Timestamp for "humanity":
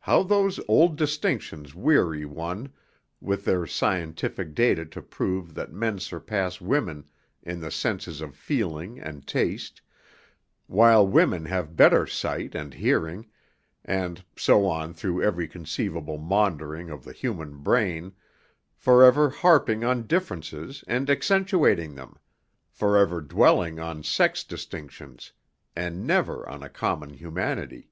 27.14-27.90